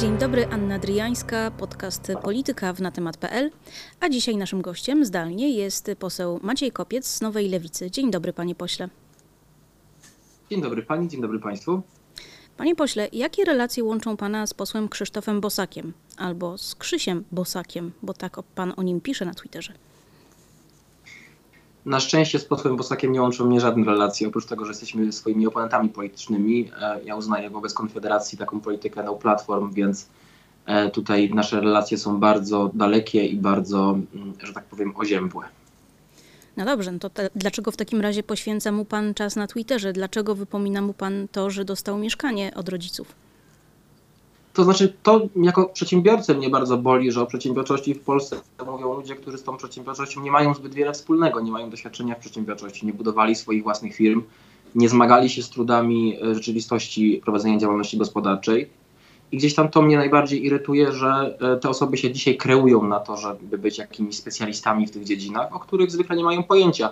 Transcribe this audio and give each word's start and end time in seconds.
Dzień 0.00 0.18
dobry, 0.18 0.46
Anna 0.46 0.78
Dryjańska, 0.78 1.50
podcast 1.50 2.12
Polityka 2.22 2.72
w 2.72 2.80
na 2.80 2.90
temat.pl. 2.90 3.50
A 4.00 4.08
dzisiaj 4.08 4.36
naszym 4.36 4.62
gościem 4.62 5.04
zdalnie 5.04 5.50
jest 5.50 5.90
poseł 5.98 6.40
Maciej 6.42 6.72
Kopiec 6.72 7.06
z 7.06 7.20
Nowej 7.20 7.48
Lewicy. 7.48 7.90
Dzień 7.90 8.10
dobry, 8.10 8.32
panie 8.32 8.54
pośle. 8.54 8.88
Dzień 10.50 10.62
dobry 10.62 10.82
pani, 10.82 11.08
dzień 11.08 11.20
dobry 11.20 11.40
państwu. 11.40 11.82
Panie 12.56 12.76
pośle, 12.76 13.08
jakie 13.12 13.44
relacje 13.44 13.84
łączą 13.84 14.16
pana 14.16 14.46
z 14.46 14.54
posłem 14.54 14.88
Krzysztofem 14.88 15.40
Bosakiem 15.40 15.92
albo 16.16 16.58
z 16.58 16.74
Krzysiem 16.74 17.24
Bosakiem, 17.32 17.92
bo 18.02 18.14
tak 18.14 18.42
pan 18.54 18.72
o 18.76 18.82
nim 18.82 19.00
pisze 19.00 19.24
na 19.24 19.34
Twitterze? 19.34 19.72
Na 21.88 22.00
szczęście 22.00 22.38
z 22.38 22.44
posłem 22.44 22.76
Bosakiem 22.76 23.12
nie 23.12 23.22
łączą 23.22 23.46
mnie 23.46 23.60
żadne 23.60 23.84
relacje, 23.84 24.28
oprócz 24.28 24.46
tego, 24.46 24.64
że 24.64 24.70
jesteśmy 24.70 25.12
swoimi 25.12 25.46
oponentami 25.46 25.88
politycznymi. 25.88 26.70
E, 26.80 27.00
ja 27.04 27.16
uznaję 27.16 27.50
wobec 27.50 27.74
Konfederacji 27.74 28.38
taką 28.38 28.60
politykę 28.60 29.02
no 29.02 29.14
platform, 29.14 29.72
więc 29.72 30.08
e, 30.66 30.90
tutaj 30.90 31.30
nasze 31.34 31.60
relacje 31.60 31.98
są 31.98 32.20
bardzo 32.20 32.70
dalekie 32.74 33.26
i 33.26 33.36
bardzo, 33.36 33.98
mm, 34.14 34.32
że 34.42 34.52
tak 34.52 34.64
powiem, 34.64 34.92
oziębłe. 34.96 35.44
No 36.56 36.64
dobrze, 36.64 36.92
no 36.92 36.98
to 36.98 37.10
te, 37.10 37.30
dlaczego 37.36 37.70
w 37.70 37.76
takim 37.76 38.00
razie 38.00 38.22
poświęca 38.22 38.72
mu 38.72 38.84
pan 38.84 39.14
czas 39.14 39.36
na 39.36 39.46
Twitterze? 39.46 39.92
Dlaczego 39.92 40.34
wypomina 40.34 40.82
mu 40.82 40.92
pan 40.92 41.28
to, 41.32 41.50
że 41.50 41.64
dostał 41.64 41.98
mieszkanie 41.98 42.52
od 42.54 42.68
rodziców? 42.68 43.27
To 44.58 44.64
znaczy, 44.64 44.94
to 45.02 45.20
jako 45.36 45.66
przedsiębiorcę 45.66 46.34
mnie 46.34 46.50
bardzo 46.50 46.76
boli, 46.76 47.12
że 47.12 47.22
o 47.22 47.26
przedsiębiorczości 47.26 47.94
w 47.94 48.00
Polsce 48.00 48.40
mówią 48.66 48.94
ludzie, 48.94 49.16
którzy 49.16 49.38
z 49.38 49.42
tą 49.42 49.56
przedsiębiorczością 49.56 50.20
nie 50.20 50.30
mają 50.30 50.54
zbyt 50.54 50.74
wiele 50.74 50.92
wspólnego, 50.92 51.40
nie 51.40 51.52
mają 51.52 51.70
doświadczenia 51.70 52.14
w 52.14 52.18
przedsiębiorczości, 52.18 52.86
nie 52.86 52.92
budowali 52.92 53.34
swoich 53.34 53.62
własnych 53.62 53.94
firm, 53.94 54.22
nie 54.74 54.88
zmagali 54.88 55.30
się 55.30 55.42
z 55.42 55.50
trudami 55.50 56.18
e, 56.22 56.34
rzeczywistości 56.34 57.20
prowadzenia 57.24 57.58
działalności 57.58 57.96
gospodarczej. 57.98 58.70
I 59.32 59.36
gdzieś 59.36 59.54
tam 59.54 59.68
to 59.68 59.82
mnie 59.82 59.96
najbardziej 59.96 60.44
irytuje, 60.44 60.92
że 60.92 61.38
e, 61.40 61.56
te 61.56 61.68
osoby 61.68 61.96
się 61.96 62.12
dzisiaj 62.12 62.36
kreują 62.36 62.82
na 62.82 63.00
to, 63.00 63.16
żeby 63.16 63.58
być 63.58 63.78
jakimiś 63.78 64.16
specjalistami 64.16 64.86
w 64.86 64.90
tych 64.90 65.04
dziedzinach, 65.04 65.56
o 65.56 65.58
których 65.58 65.90
zwykle 65.90 66.16
nie 66.16 66.24
mają 66.24 66.42
pojęcia. 66.42 66.90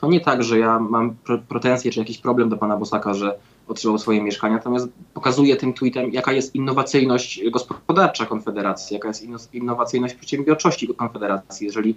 To 0.00 0.08
nie 0.08 0.20
tak, 0.20 0.42
że 0.42 0.58
ja 0.58 0.78
mam 0.78 1.16
pretensje 1.48 1.90
czy 1.90 1.98
jakiś 1.98 2.18
problem 2.18 2.48
do 2.48 2.56
pana 2.56 2.76
Bosaka, 2.76 3.14
że 3.14 3.38
otrzymał 3.68 3.98
swoje 3.98 4.22
mieszkania, 4.22 4.56
natomiast 4.56 4.88
pokazuje 5.14 5.56
tym 5.56 5.74
tweetem, 5.74 6.12
jaka 6.12 6.32
jest 6.32 6.54
innowacyjność 6.54 7.50
gospodarcza 7.50 8.26
Konfederacji, 8.26 8.94
jaka 8.94 9.08
jest 9.08 9.54
innowacyjność 9.54 10.14
przedsiębiorczości 10.14 10.88
Konfederacji. 10.88 11.66
Jeżeli 11.66 11.96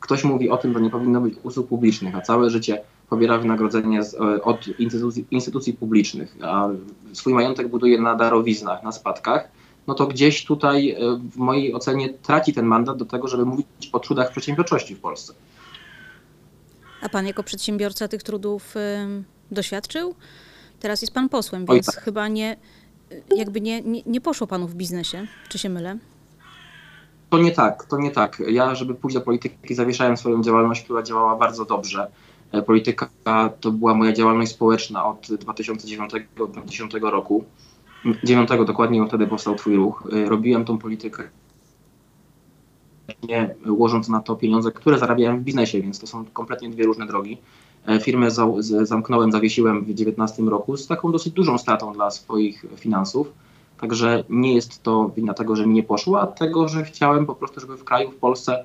ktoś 0.00 0.24
mówi 0.24 0.50
o 0.50 0.56
tym, 0.56 0.72
że 0.72 0.80
nie 0.80 0.90
powinno 0.90 1.20
być 1.20 1.34
usług 1.42 1.68
publicznych, 1.68 2.16
a 2.16 2.20
całe 2.20 2.50
życie 2.50 2.82
pobiera 3.10 3.38
wynagrodzenie 3.38 4.02
z, 4.02 4.14
e, 4.14 4.42
od 4.42 4.78
instytucji, 4.78 5.26
instytucji 5.30 5.72
publicznych, 5.72 6.36
a 6.42 6.68
swój 7.12 7.34
majątek 7.34 7.68
buduje 7.68 8.00
na 8.00 8.14
darowiznach, 8.14 8.82
na 8.82 8.92
spadkach, 8.92 9.48
no 9.86 9.94
to 9.94 10.06
gdzieś 10.06 10.44
tutaj 10.44 10.90
e, 10.90 10.96
w 11.32 11.36
mojej 11.36 11.74
ocenie 11.74 12.08
traci 12.08 12.52
ten 12.52 12.66
mandat 12.66 12.96
do 12.96 13.04
tego, 13.04 13.28
żeby 13.28 13.44
mówić 13.44 13.66
o 13.92 14.00
trudach 14.00 14.30
przedsiębiorczości 14.30 14.94
w 14.94 15.00
Polsce. 15.00 15.34
A 17.02 17.08
pan 17.08 17.26
jako 17.26 17.42
przedsiębiorca 17.42 18.08
tych 18.08 18.22
trudów 18.22 18.74
doświadczył? 19.50 20.14
Teraz 20.80 21.02
jest 21.02 21.14
pan 21.14 21.28
posłem, 21.28 21.66
więc 21.66 21.86
tak. 21.86 22.04
chyba 22.04 22.28
nie, 22.28 22.56
jakby 23.36 23.60
nie, 23.60 23.82
nie, 23.82 24.02
nie 24.06 24.20
poszło 24.20 24.46
panu 24.46 24.68
w 24.68 24.74
biznesie. 24.74 25.26
Czy 25.48 25.58
się 25.58 25.68
mylę? 25.68 25.98
To 27.30 27.38
nie 27.38 27.52
tak, 27.52 27.84
to 27.84 27.98
nie 27.98 28.10
tak. 28.10 28.42
Ja, 28.48 28.74
żeby 28.74 28.94
pójść 28.94 29.14
do 29.14 29.20
polityki, 29.20 29.74
zawieszałem 29.74 30.16
swoją 30.16 30.42
działalność, 30.42 30.84
która 30.84 31.02
działała 31.02 31.36
bardzo 31.36 31.64
dobrze. 31.64 32.10
E, 32.52 32.62
polityka 32.62 33.08
to 33.60 33.72
była 33.72 33.94
moja 33.94 34.12
działalność 34.12 34.52
społeczna 34.52 35.04
od 35.04 35.26
2009-2010 35.26 37.10
roku. 37.10 37.44
9 38.24 38.48
dokładnie, 38.66 39.00
bo 39.00 39.06
wtedy 39.06 39.26
powstał 39.26 39.54
Twój 39.54 39.76
ruch. 39.76 40.08
E, 40.12 40.28
robiłem 40.28 40.64
tą 40.64 40.78
politykę 40.78 41.28
nie 43.22 43.54
łożąc 43.66 44.08
na 44.08 44.20
to 44.20 44.36
pieniądze, 44.36 44.72
które 44.72 44.98
zarabiałem 44.98 45.40
w 45.40 45.42
biznesie, 45.42 45.82
więc 45.82 46.00
to 46.00 46.06
są 46.06 46.24
kompletnie 46.24 46.70
dwie 46.70 46.84
różne 46.84 47.06
drogi. 47.06 47.38
E, 47.86 48.00
firmę 48.00 48.30
za, 48.30 48.46
zamknąłem, 48.82 49.32
zawiesiłem 49.32 49.80
w 49.80 49.84
2019 49.84 50.42
roku 50.42 50.76
z 50.76 50.86
taką 50.86 51.12
dosyć 51.12 51.32
dużą 51.32 51.58
stratą 51.58 51.92
dla 51.92 52.10
swoich 52.10 52.66
finansów. 52.76 53.32
Także 53.80 54.24
nie 54.28 54.54
jest 54.54 54.82
to 54.82 55.08
wina 55.16 55.34
tego, 55.34 55.56
że 55.56 55.66
mi 55.66 55.74
nie 55.74 55.82
poszło, 55.82 56.20
a 56.20 56.26
tego, 56.26 56.68
że 56.68 56.84
chciałem 56.84 57.26
po 57.26 57.34
prostu, 57.34 57.60
żeby 57.60 57.76
w 57.76 57.84
kraju, 57.84 58.10
w 58.10 58.16
Polsce 58.16 58.64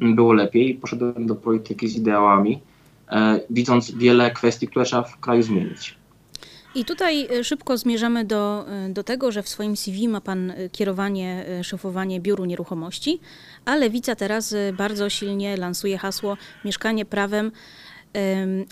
było 0.00 0.32
lepiej. 0.32 0.74
Poszedłem 0.74 1.26
do 1.26 1.34
polityki 1.34 1.88
z 1.88 1.96
ideałami, 1.96 2.60
e, 3.08 3.40
widząc 3.50 3.90
wiele 3.90 4.30
kwestii, 4.30 4.68
które 4.68 4.84
trzeba 4.84 5.02
w 5.02 5.20
kraju 5.20 5.42
zmienić. 5.42 6.00
I 6.74 6.84
tutaj 6.84 7.26
e, 7.30 7.44
szybko 7.44 7.76
zmierzamy 7.76 8.24
do, 8.24 8.64
do 8.88 9.04
tego, 9.04 9.32
że 9.32 9.42
w 9.42 9.48
swoim 9.48 9.76
CV 9.76 10.08
ma 10.08 10.20
Pan 10.20 10.52
kierowanie, 10.72 11.44
szefowanie 11.62 12.20
biuru 12.20 12.44
nieruchomości, 12.44 13.20
a 13.64 13.76
Lewica 13.76 14.14
teraz 14.16 14.54
bardzo 14.72 15.10
silnie 15.10 15.56
lansuje 15.56 15.98
hasło 15.98 16.36
mieszkanie 16.64 17.04
prawem 17.04 17.52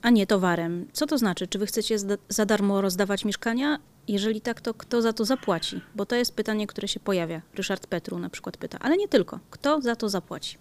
a 0.02 0.10
nie 0.10 0.26
towarem. 0.26 0.86
Co 0.92 1.06
to 1.06 1.18
znaczy? 1.18 1.46
Czy 1.46 1.58
wy 1.58 1.66
chcecie 1.66 1.96
za 2.28 2.46
darmo 2.46 2.80
rozdawać 2.80 3.24
mieszkania? 3.24 3.78
Jeżeli 4.08 4.40
tak, 4.40 4.60
to 4.60 4.74
kto 4.74 5.02
za 5.02 5.12
to 5.12 5.24
zapłaci? 5.24 5.80
Bo 5.96 6.06
to 6.06 6.16
jest 6.16 6.36
pytanie, 6.36 6.66
które 6.66 6.88
się 6.88 7.00
pojawia. 7.00 7.40
Ryszard 7.54 7.86
Petru 7.86 8.18
na 8.18 8.28
przykład 8.30 8.56
pyta, 8.56 8.78
ale 8.80 8.96
nie 8.96 9.08
tylko. 9.08 9.38
Kto 9.50 9.80
za 9.80 9.96
to 9.96 10.08
zapłaci? 10.08 10.56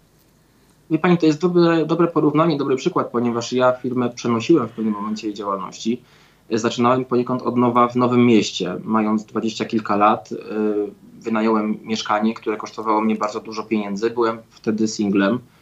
Wie 0.90 0.98
Pani, 0.98 1.18
to 1.18 1.26
jest 1.26 1.40
dobre, 1.40 1.86
dobre 1.86 2.06
porównanie, 2.06 2.56
dobry 2.56 2.76
przykład, 2.76 3.10
ponieważ 3.10 3.52
ja 3.52 3.72
firmę 3.72 4.10
przenosiłem 4.10 4.68
w 4.68 4.70
pewnym 4.70 4.94
momencie 4.94 5.26
jej 5.26 5.34
działalności. 5.34 6.02
Zaczynałem 6.50 7.04
poniekąd 7.04 7.42
od 7.42 7.56
nowa 7.56 7.88
w 7.88 7.96
nowym 7.96 8.26
mieście. 8.26 8.76
Mając 8.84 9.24
dwadzieścia 9.24 9.64
kilka 9.64 9.96
lat, 9.96 10.32
y, 10.32 10.36
wynająłem 11.20 11.78
mieszkanie, 11.82 12.34
które 12.34 12.56
kosztowało 12.56 13.00
mnie 13.00 13.16
bardzo 13.16 13.40
dużo 13.40 13.62
pieniędzy. 13.62 14.10
Byłem 14.10 14.38
wtedy 14.50 14.88
singlem 14.88 15.38
E, 15.38 15.57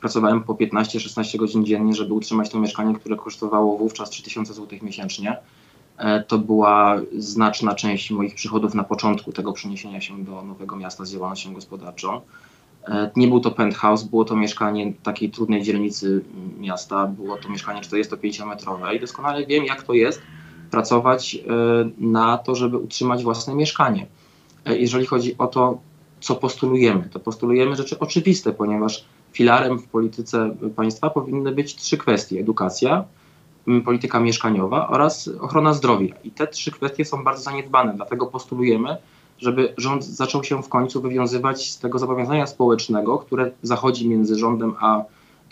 pracowałem 0.00 0.42
po 0.42 0.54
15-16 0.54 1.36
godzin 1.38 1.64
dziennie, 1.64 1.94
żeby 1.94 2.14
utrzymać 2.14 2.50
to 2.50 2.60
mieszkanie, 2.60 2.94
które 2.94 3.16
kosztowało 3.16 3.78
wówczas 3.78 4.10
3000 4.10 4.54
zł 4.54 4.78
miesięcznie. 4.82 5.36
E, 5.98 6.22
to 6.22 6.38
była 6.38 7.00
znaczna 7.18 7.74
część 7.74 8.10
moich 8.10 8.34
przychodów 8.34 8.74
na 8.74 8.84
początku 8.84 9.32
tego 9.32 9.52
przeniesienia 9.52 10.00
się 10.00 10.24
do 10.24 10.42
nowego 10.42 10.76
miasta 10.76 11.04
z 11.04 11.12
działalnością 11.12 11.54
gospodarczą. 11.54 12.20
E, 12.88 13.10
nie 13.16 13.28
był 13.28 13.40
to 13.40 13.50
penthouse, 13.50 14.04
było 14.04 14.24
to 14.24 14.36
mieszkanie 14.36 14.92
takiej 15.02 15.30
trudnej 15.30 15.62
dzielnicy 15.62 16.24
miasta, 16.58 17.06
było 17.06 17.36
to 17.36 17.48
mieszkanie 17.48 17.80
45-metrowe 17.80 18.94
i 18.94 19.00
doskonale 19.00 19.46
wiem, 19.46 19.64
jak 19.64 19.82
to 19.82 19.92
jest 19.92 20.22
pracować 20.70 21.38
na 21.98 22.38
to, 22.38 22.54
żeby 22.54 22.76
utrzymać 22.76 23.22
własne 23.22 23.54
mieszkanie. 23.54 24.06
Jeżeli 24.66 25.06
chodzi 25.06 25.38
o 25.38 25.46
to, 25.46 25.78
co 26.20 26.34
postulujemy, 26.34 27.08
to 27.12 27.20
postulujemy 27.20 27.76
rzeczy 27.76 27.98
oczywiste, 27.98 28.52
ponieważ 28.52 29.04
filarem 29.32 29.78
w 29.78 29.86
polityce 29.86 30.54
państwa 30.76 31.10
powinny 31.10 31.52
być 31.52 31.76
trzy 31.76 31.98
kwestie: 31.98 32.40
edukacja, 32.40 33.04
polityka 33.84 34.20
mieszkaniowa 34.20 34.88
oraz 34.88 35.30
ochrona 35.40 35.72
zdrowia. 35.72 36.14
I 36.24 36.30
te 36.30 36.46
trzy 36.46 36.70
kwestie 36.70 37.04
są 37.04 37.24
bardzo 37.24 37.42
zaniedbane, 37.42 37.94
dlatego 37.94 38.26
postulujemy, 38.26 38.96
żeby 39.38 39.74
rząd 39.76 40.04
zaczął 40.04 40.44
się 40.44 40.62
w 40.62 40.68
końcu 40.68 41.02
wywiązywać 41.02 41.70
z 41.70 41.78
tego 41.78 41.98
zobowiązania 41.98 42.46
społecznego, 42.46 43.18
które 43.18 43.50
zachodzi 43.62 44.08
między 44.08 44.38
rządem 44.38 44.74
a 44.80 45.02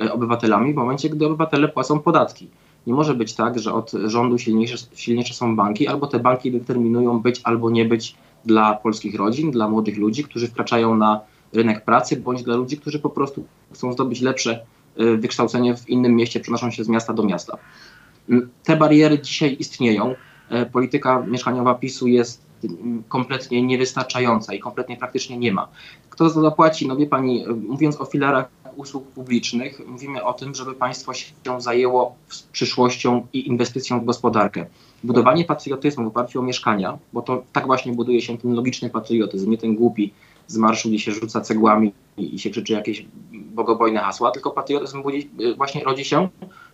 e, 0.01 0.13
obywatelami 0.13 0.73
w 0.73 0.77
momencie, 0.77 1.09
gdy 1.09 1.27
obywatele 1.27 1.69
płacą 1.69 1.99
podatki. 1.99 2.49
Nie 2.87 2.95
może 2.95 3.15
być 3.15 3.35
tak, 3.35 3.59
że 3.59 3.73
od 3.75 3.93
rządu 4.05 4.39
silniejsze, 4.39 4.77
silniejsze 4.95 5.35
są 5.35 5.57
banki, 5.57 5.89
albo 5.89 6.07
te 6.07 6.19
banki 6.19 6.53
determinują 6.53 7.21
być 7.21 7.41
albo 7.45 7.71
nie 7.71 7.85
być 7.85 8.15
dla 8.45 8.75
polskich 8.75 9.15
rodzin, 9.15 9.51
dla 9.51 9.69
młodych 9.69 9.99
ludzi, 9.99 10.25
którzy 10.25 10.49
wkraczają 10.49 10.97
na 10.97 11.21
rynek 11.57 11.85
pracy, 11.85 12.17
bądź 12.17 12.43
dla 12.43 12.57
ludzi, 12.57 12.77
którzy 12.77 12.99
po 12.99 13.11
prostu 13.11 13.45
chcą 13.73 13.93
zdobyć 13.93 14.21
lepsze 14.21 14.67
y, 15.01 15.17
wykształcenie 15.17 15.77
w 15.77 15.89
innym 15.89 16.17
mieście, 16.17 16.41
przenoszą 16.41 16.71
się 16.71 16.85
z 16.85 16.89
miasta 16.89 17.13
do 17.13 17.23
miasta. 17.23 17.59
Mm, 18.29 18.49
te 18.65 18.77
bariery 18.77 19.19
dzisiaj 19.19 19.57
istnieją. 19.59 20.15
E, 20.51 20.67
polityka 20.67 21.23
mieszkaniowa 21.27 21.75
PiSu 21.75 22.07
jest 22.07 22.43
mm, 22.65 23.03
kompletnie 23.09 23.63
niewystarczająca 23.63 24.55
i 24.55 24.61
kompletnie 24.61 24.97
praktycznie 24.97 25.39
nie 25.39 25.53
ma. 25.53 25.69
Kto 26.11 26.29
za 26.29 26.35
to 26.35 26.41
zapłaci? 26.41 26.89
No 26.89 26.97
wie 26.97 27.07
pani, 27.07 27.47
y, 27.49 27.55
mówiąc 27.55 28.01
o 28.01 28.05
filarach 28.05 28.49
usług 28.77 29.07
publicznych, 29.07 29.81
mówimy 29.87 30.25
o 30.25 30.33
tym, 30.33 30.55
żeby 30.55 30.75
państwo 30.75 31.15
się 31.15 31.33
zajęło 31.59 32.15
przyszłością 32.53 33.27
i 33.33 33.49
inwestycją 33.49 34.01
w 34.01 34.05
gospodarkę. 34.05 34.67
Budowanie 35.05 35.45
patriotyzmu 35.45 36.05
w 36.05 36.07
oparciu 36.07 36.41
o 36.41 36.43
mieszkania, 36.43 36.99
bo 37.13 37.23
to 37.23 37.43
tak 37.53 37.67
właśnie 37.67 37.93
buduje 37.93 38.23
się 38.23 38.39
ten 38.39 38.53
logiczny 38.53 38.91
patriotyzm, 38.91 39.51
nie 39.51 39.59
ten 39.59 39.75
głupi 39.75 40.13
z 40.47 40.57
marszu, 40.57 40.89
gdzie 40.89 40.99
się 40.99 41.13
rzuca 41.13 41.41
cegłami 41.41 41.93
i 42.19 42.39
się 42.39 42.51
krzyczy 42.51 42.73
jakieś 42.73 43.07
bogobojne 43.33 44.01
hasła, 44.01 44.31
tylko 44.31 44.51
patriotyzm 44.51 45.03
budzi, 45.03 45.31
właśnie 45.57 45.85
rodzi 45.85 46.05
się 46.05 46.29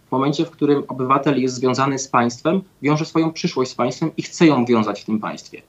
w 0.09 0.13
momencie, 0.13 0.45
w 0.47 0.51
którym 0.51 0.83
obywatel 0.89 1.43
jest 1.43 1.55
związany 1.55 1.99
z 1.99 2.09
państwem, 2.09 2.63
wiąże 2.83 3.05
swoją 3.05 3.33
przyszłość 3.33 3.71
z 3.71 3.75
państwem 3.75 4.11
i 4.17 4.23
chce 4.23 4.47
ją 4.47 4.65
wiązać 4.65 5.03
w 5.03 5.05
tym 5.05 5.21
państwie. 5.21 5.63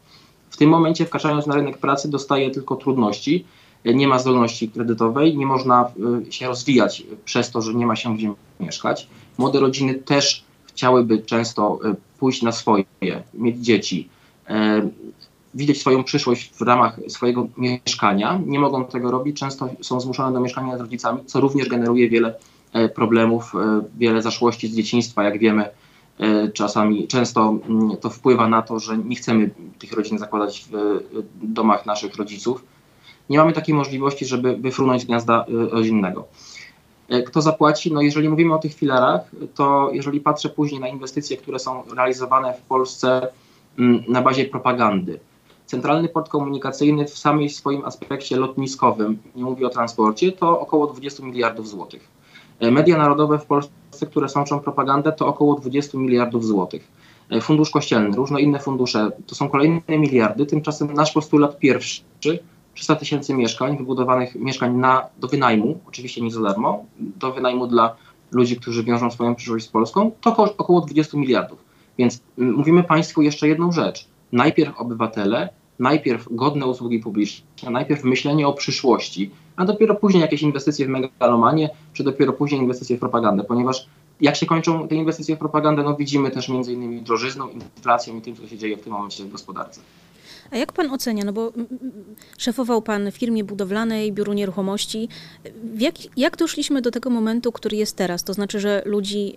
W 0.49 0.57
tym 0.57 0.69
momencie, 0.69 1.05
wkraczając 1.05 1.47
na 1.47 1.55
rynek 1.55 1.77
pracy, 1.77 2.09
dostaje 2.09 2.51
tylko 2.51 2.75
trudności, 2.75 3.45
nie 3.85 4.07
ma 4.07 4.19
zdolności 4.19 4.69
kredytowej, 4.69 5.37
nie 5.37 5.45
można 5.45 5.91
y, 6.27 6.31
się 6.31 6.47
rozwijać 6.47 7.03
przez 7.25 7.51
to, 7.51 7.61
że 7.61 7.73
nie 7.73 7.85
ma 7.85 7.95
się 7.95 8.17
gdzie 8.17 8.33
mieszkać. 8.59 9.07
Młode 9.37 9.59
rodziny 9.59 9.93
też 9.93 10.43
chciałyby 10.65 11.19
często 11.19 11.79
y, 11.85 11.95
pójść 12.19 12.41
na 12.41 12.51
swoje, 12.51 12.85
mieć 13.33 13.57
dzieci. 13.57 14.09
E, 15.53 15.57
widzieć 15.57 15.79
swoją 15.81 16.03
przyszłość 16.03 16.53
w 16.53 16.61
ramach 16.61 16.99
swojego 17.07 17.47
mieszkania, 17.57 18.39
nie 18.45 18.59
mogą 18.59 18.85
tego 18.85 19.11
robić, 19.11 19.39
często 19.39 19.69
są 19.81 19.99
zmuszone 19.99 20.33
do 20.33 20.39
mieszkania 20.39 20.77
z 20.77 20.81
rodzicami, 20.81 21.25
co 21.25 21.39
również 21.41 21.69
generuje 21.69 22.09
wiele 22.09 22.35
problemów, 22.95 23.53
wiele 23.97 24.21
zaszłości 24.21 24.67
z 24.67 24.75
dzieciństwa, 24.75 25.23
jak 25.23 25.39
wiemy. 25.39 25.69
Czasami, 26.53 27.07
często 27.07 27.57
mm, 27.69 27.97
to 27.97 28.09
wpływa 28.09 28.47
na 28.47 28.61
to, 28.61 28.79
że 28.79 28.97
nie 28.97 29.15
chcemy 29.15 29.49
tych 29.79 29.93
rodzin 29.93 30.17
zakładać 30.17 30.65
w 30.71 31.01
domach 31.41 31.85
naszych 31.85 32.15
rodziców. 32.15 32.65
Nie 33.29 33.37
mamy 33.37 33.53
takiej 33.53 33.75
możliwości, 33.75 34.25
żeby 34.25 34.57
wyfrunąć 34.57 35.05
gniazda 35.05 35.45
rodzinnego. 35.47 36.27
E, 37.09 37.23
kto 37.23 37.41
zapłaci? 37.41 37.93
No 37.93 38.01
jeżeli 38.01 38.29
mówimy 38.29 38.53
o 38.53 38.59
tych 38.59 38.73
filarach, 38.73 39.21
to 39.55 39.89
jeżeli 39.91 40.19
patrzę 40.19 40.49
później 40.49 40.81
na 40.81 40.87
inwestycje, 40.87 41.37
które 41.37 41.59
są 41.59 41.83
realizowane 41.95 42.53
w 42.53 42.61
Polsce 42.61 43.27
mm, 43.79 44.03
na 44.07 44.21
bazie 44.21 44.45
propagandy. 44.45 45.19
Centralny 45.65 46.09
port 46.09 46.29
komunikacyjny 46.29 47.05
w 47.05 47.17
samym 47.17 47.49
swoim 47.49 47.85
aspekcie 47.85 48.37
lotniskowym, 48.37 49.19
nie 49.35 49.43
mówię 49.43 49.67
o 49.67 49.69
transporcie, 49.69 50.31
to 50.31 50.59
około 50.59 50.87
20 50.87 51.25
miliardów 51.25 51.69
złotych. 51.69 52.07
E, 52.59 52.71
media 52.71 52.97
narodowe 52.97 53.39
w 53.39 53.45
Polsce, 53.45 54.05
które 54.09 54.29
sączą 54.29 54.59
propagandę, 54.59 55.11
to 55.11 55.27
około 55.27 55.55
20 55.55 55.97
miliardów 55.97 56.45
złotych. 56.45 56.87
E, 57.29 57.41
Fundusz 57.41 57.69
Kościelny, 57.69 58.15
różne 58.15 58.41
inne 58.41 58.59
fundusze, 58.59 59.11
to 59.27 59.35
są 59.35 59.49
kolejne 59.49 59.81
miliardy. 59.89 60.45
Tymczasem 60.45 60.93
nasz 60.93 61.11
postulat 61.11 61.59
pierwszy 61.59 62.01
300 62.73 62.95
tysięcy 62.95 63.33
mieszkań, 63.33 63.77
wybudowanych 63.77 64.35
mieszkań 64.35 64.75
na, 64.75 65.07
do 65.19 65.27
wynajmu, 65.27 65.79
oczywiście 65.87 66.21
nie 66.21 66.31
za 66.31 66.41
darmo, 66.41 66.85
do 66.99 67.31
wynajmu 67.31 67.67
dla 67.67 67.95
ludzi, 68.31 68.55
którzy 68.55 68.83
wiążą 68.83 69.11
swoją 69.11 69.35
przyszłość 69.35 69.65
z 69.65 69.67
Polską, 69.67 70.11
to 70.21 70.37
około 70.57 70.81
20 70.81 71.17
miliardów. 71.17 71.59
Więc 71.97 72.21
mówimy 72.37 72.83
Państwu 72.83 73.21
jeszcze 73.21 73.47
jedną 73.47 73.71
rzecz. 73.71 74.07
Najpierw 74.33 74.77
obywatele, 74.77 75.49
najpierw 75.79 76.27
godne 76.31 76.65
usługi 76.65 76.99
publiczne, 76.99 77.71
najpierw 77.71 78.03
myślenie 78.03 78.47
o 78.47 78.53
przyszłości, 78.53 79.31
a 79.55 79.65
dopiero 79.65 79.95
później 79.95 80.21
jakieś 80.21 80.41
inwestycje 80.41 80.85
w 80.85 80.89
megalomanie, 80.89 81.69
czy 81.93 82.03
dopiero 82.03 82.33
później 82.33 82.61
inwestycje 82.61 82.97
w 82.97 82.99
propagandę, 82.99 83.43
ponieważ 83.43 83.87
jak 84.21 84.35
się 84.35 84.45
kończą 84.45 84.87
te 84.87 84.95
inwestycje 84.95 85.35
w 85.35 85.39
propagandę, 85.39 85.83
no 85.83 85.95
widzimy 85.95 86.31
też 86.31 86.49
między 86.49 86.73
innymi 86.73 87.01
drożyzną, 87.01 87.49
inflacją 87.49 88.17
i 88.17 88.21
tym, 88.21 88.35
co 88.35 88.47
się 88.47 88.57
dzieje 88.57 88.77
w 88.77 88.81
tym 88.81 88.93
momencie 88.93 89.23
w 89.23 89.31
gospodarce. 89.31 89.81
A 90.51 90.57
jak 90.57 90.73
pan 90.73 90.91
ocenia, 90.91 91.23
no 91.25 91.33
bo 91.33 91.51
szefował 92.37 92.81
pan 92.81 93.11
w 93.11 93.15
firmie 93.15 93.43
budowlanej, 93.43 94.11
biuru 94.13 94.33
nieruchomości. 94.33 95.09
Jak, 95.79 95.95
jak 96.17 96.37
doszliśmy 96.37 96.81
do 96.81 96.91
tego 96.91 97.09
momentu, 97.09 97.51
który 97.51 97.77
jest 97.77 97.95
teraz? 97.97 98.23
To 98.23 98.33
znaczy, 98.33 98.59
że 98.59 98.81
ludzi, 98.85 99.35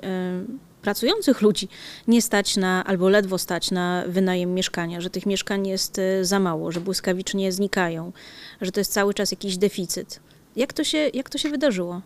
pracujących 0.87 1.43
ludzi 1.43 1.69
nie 2.09 2.23
stać 2.23 2.57
na, 2.57 2.85
albo 2.85 3.09
ledwo 3.09 3.39
stać 3.39 3.71
na 3.71 4.05
wynajem 4.09 4.55
mieszkania, 4.55 5.01
że 5.01 5.11
tych 5.11 5.27
mieszkań 5.27 5.67
jest 5.67 5.99
e, 5.99 6.25
za 6.25 6.41
mało, 6.41 6.73
że 6.73 6.81
błyskawicznie 6.81 7.53
znikają, 7.53 8.13
że 8.61 8.73
to 8.73 8.81
jest 8.81 8.93
cały 8.93 9.15
czas 9.15 9.31
jakiś 9.31 9.57
deficyt. 9.57 10.21
Jak 10.57 10.73
to 10.73 10.85
się, 10.85 10.99
jak 11.15 11.31
to 11.31 11.39
się 11.39 11.51
wydarzyło? 11.51 12.01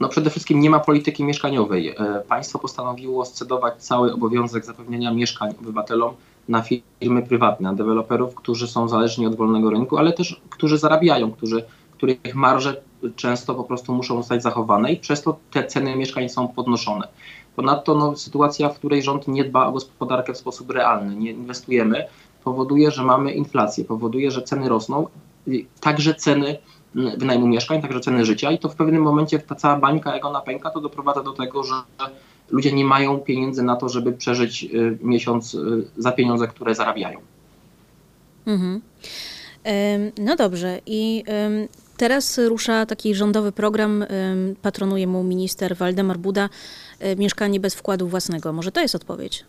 No 0.00 0.08
przede 0.08 0.30
wszystkim 0.30 0.60
nie 0.60 0.70
ma 0.70 0.80
polityki 0.80 1.24
mieszkaniowej. 1.24 1.88
E, 1.88 2.22
państwo 2.28 2.58
postanowiło 2.58 3.24
scedować 3.24 3.74
cały 3.82 4.12
obowiązek 4.12 4.64
zapewnienia 4.64 5.12
mieszkań 5.12 5.54
obywatelom 5.60 6.14
na 6.48 6.62
firmy 6.62 7.22
prywatne, 7.22 7.68
na 7.70 7.74
deweloperów, 7.74 8.34
którzy 8.34 8.68
są 8.68 8.88
zależni 8.88 9.26
od 9.26 9.36
wolnego 9.36 9.70
rynku, 9.70 9.98
ale 9.98 10.12
też 10.12 10.40
którzy 10.50 10.78
zarabiają, 10.78 11.32
którzy, 11.32 11.64
których 11.92 12.34
marże 12.34 12.82
często 13.16 13.54
po 13.54 13.64
prostu 13.64 13.94
muszą 13.94 14.16
zostać 14.16 14.42
zachowane 14.42 14.92
i 14.92 14.96
przez 14.96 15.22
to 15.22 15.36
te 15.50 15.64
ceny 15.64 15.96
mieszkań 15.96 16.28
są 16.28 16.48
podnoszone. 16.48 17.08
Ponadto 17.56 17.94
no, 17.94 18.16
sytuacja, 18.16 18.68
w 18.68 18.78
której 18.78 19.02
rząd 19.02 19.28
nie 19.28 19.44
dba 19.44 19.66
o 19.66 19.72
gospodarkę 19.72 20.34
w 20.34 20.38
sposób 20.38 20.70
realny, 20.70 21.16
nie 21.16 21.30
inwestujemy, 21.30 22.06
powoduje, 22.44 22.90
że 22.90 23.04
mamy 23.04 23.32
inflację, 23.32 23.84
powoduje, 23.84 24.30
że 24.30 24.42
ceny 24.42 24.68
rosną, 24.68 25.06
także 25.80 26.14
ceny 26.14 26.58
wynajmu 26.94 27.46
mieszkań, 27.46 27.82
także 27.82 28.00
ceny 28.00 28.24
życia 28.24 28.50
i 28.50 28.58
to 28.58 28.68
w 28.68 28.74
pewnym 28.74 29.02
momencie 29.02 29.38
ta 29.38 29.54
cała 29.54 29.76
bańka, 29.76 30.14
jak 30.14 30.24
ona 30.24 30.40
pęka, 30.40 30.70
to 30.70 30.80
doprowadza 30.80 31.22
do 31.22 31.32
tego, 31.32 31.62
że 31.62 31.74
ludzie 32.50 32.72
nie 32.72 32.84
mają 32.84 33.18
pieniędzy 33.18 33.62
na 33.62 33.76
to, 33.76 33.88
żeby 33.88 34.12
przeżyć 34.12 34.64
y, 34.64 34.98
miesiąc 35.02 35.54
y, 35.54 35.88
za 35.96 36.12
pieniądze, 36.12 36.48
które 36.48 36.74
zarabiają. 36.74 37.18
Mhm. 38.46 38.80
No 40.18 40.36
dobrze. 40.36 40.80
I 40.86 41.24
teraz 41.96 42.38
rusza 42.38 42.86
taki 42.86 43.14
rządowy 43.14 43.52
program, 43.52 44.04
patronuje 44.62 45.06
mu 45.06 45.24
minister 45.24 45.76
Waldemar 45.76 46.18
Buda, 46.18 46.48
e, 47.00 47.16
mieszkanie 47.16 47.60
bez 47.60 47.74
wkładu 47.74 48.08
własnego. 48.08 48.52
Może 48.52 48.72
to 48.72 48.80
jest 48.80 48.94
odpowiedź? 48.94 49.44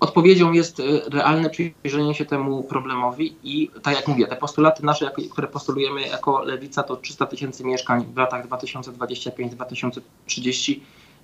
Odpowiedzią 0.00 0.52
jest 0.52 0.80
y, 0.80 1.00
realne 1.10 1.50
przyjrzenie 1.50 2.14
się 2.14 2.24
temu 2.24 2.62
problemowi 2.62 3.36
i 3.44 3.70
tak 3.82 3.96
jak 3.96 4.08
mówię, 4.08 4.26
te 4.26 4.36
postulaty 4.36 4.84
nasze, 4.84 5.10
które 5.32 5.48
postulujemy 5.48 6.08
jako 6.08 6.42
lewica, 6.42 6.82
to 6.82 6.96
300 6.96 7.26
tysięcy 7.26 7.64
mieszkań 7.64 8.04
w 8.14 8.16
latach 8.16 8.48
2025-2030. 8.48 10.80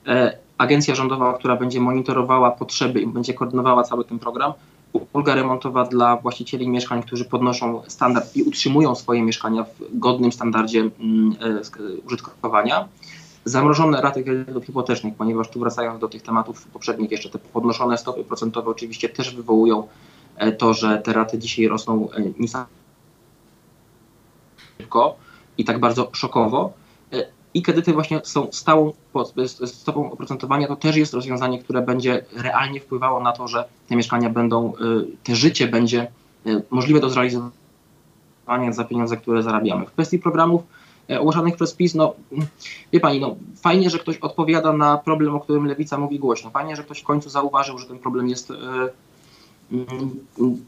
E, 0.07 0.39
agencja 0.59 0.95
rządowa, 0.95 1.39
która 1.39 1.57
będzie 1.57 1.81
monitorowała 1.81 2.51
potrzeby 2.51 3.01
i 3.01 3.07
będzie 3.07 3.35
koordynowała 3.35 3.83
cały 3.83 4.05
ten 4.05 4.19
program. 4.19 4.53
Ulga 5.13 5.35
remontowa 5.35 5.85
dla 5.85 6.17
właścicieli 6.17 6.69
mieszkań, 6.69 7.03
którzy 7.03 7.25
podnoszą 7.25 7.83
standard 7.89 8.37
i 8.37 8.43
utrzymują 8.43 8.95
swoje 8.95 9.23
mieszkania 9.23 9.65
w 9.65 9.99
godnym 9.99 10.33
standardzie 10.33 10.81
mm, 10.81 11.37
e, 11.41 12.01
użytkowania 12.07 12.89
zamrożone 13.45 14.01
raty 14.01 14.25
kredytów 14.25 14.65
hipotecznych, 14.65 15.15
ponieważ 15.15 15.49
tu 15.49 15.61
wracając 15.61 16.01
do 16.01 16.09
tych 16.09 16.23
tematów 16.23 16.67
poprzednich, 16.67 17.11
jeszcze 17.11 17.31
te 17.31 17.39
podnoszone 17.39 17.99
stopy 17.99 18.25
procentowe 18.25 18.71
oczywiście 18.71 19.09
też 19.09 19.35
wywołują 19.35 19.89
e, 20.37 20.53
to, 20.53 20.75
że 20.75 20.99
te 20.99 21.13
raty 21.13 21.39
dzisiaj 21.39 21.69
rosną 21.69 22.09
e, 22.11 22.23
niesamowicie 22.39 22.83
szybko 24.79 25.17
i 25.59 25.65
tak 25.65 25.81
bardzo 25.81 26.11
szokowo. 26.13 26.73
I 27.55 27.63
kredyty 27.63 27.93
właśnie 27.93 28.21
są 28.25 28.49
stałą 28.53 28.93
stopą 29.67 30.13
oprocentowania, 30.13 30.69
to 30.69 30.77
też 30.77 30.97
jest 30.97 31.15
rozwiązanie, 31.15 31.59
które 31.59 31.83
będzie 31.83 32.25
realnie 32.37 32.81
wpływało 32.81 33.21
na 33.21 33.33
to, 33.33 33.49
że 33.49 33.65
te 33.89 33.97
mieszkania 33.97 34.31
będą, 34.31 34.73
te 35.25 35.35
życie 35.35 35.69
będzie 35.69 36.11
możliwe 36.71 37.01
do 37.01 37.11
zrealizowania 37.11 37.53
za 38.71 38.85
pieniądze, 38.85 39.17
które 39.17 39.43
zarabiamy. 39.43 39.87
W 39.87 39.91
kwestii 39.91 40.19
programów 40.19 40.63
E, 41.11 41.21
ogłaszanych 41.21 41.57
przez 41.57 41.75
PiS, 41.75 41.95
no 41.95 42.15
wie 42.93 43.01
pani, 43.01 43.21
no 43.21 43.37
fajnie, 43.57 43.91
że 43.91 43.99
ktoś 43.99 44.19
odpowiada 44.19 44.73
na 44.73 44.99
problem, 44.99 45.35
o 45.35 45.41
którym 45.41 45.67
Lewica 45.67 45.99
mówi 45.99 46.19
głośno. 46.19 46.51
Fajnie, 46.51 46.77
że 46.77 46.85
ktoś 46.85 47.01
w 47.01 47.05
końcu 47.05 47.31
zauważył, 47.31 47.79
że 47.79 47.87
ten 47.87 47.99
problem 47.99 48.29
jest 48.29 48.51
y, 48.51 48.55
y, 49.73 49.77